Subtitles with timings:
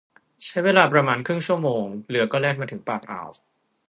[0.45, 3.29] ใช้เวลาประมาณครึ่งชั่วโมงเรือก็แล่นมาถึงปากอ่าว